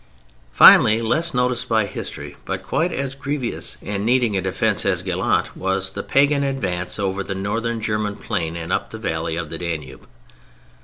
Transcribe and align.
Finally, 0.51 0.99
less 0.99 1.31
noticed 1.31 1.69
by 1.69 1.85
history, 1.85 2.35
but 2.43 2.63
quite 2.63 2.91
as 2.91 3.13
grievous, 3.13 3.77
and 3.83 4.03
needing 4.03 4.35
a 4.35 4.41
defence 4.41 4.83
as 4.83 5.03
gallant, 5.03 5.55
was 5.55 5.91
the 5.91 6.01
pagan 6.01 6.41
advance 6.41 6.97
over 6.97 7.23
the 7.23 7.35
North 7.35 7.67
German 7.81 8.15
Plain 8.15 8.55
and 8.55 8.73
up 8.73 8.89
the 8.89 8.97
valley 8.97 9.35
of 9.35 9.51
the 9.51 9.59
Danube. 9.59 10.07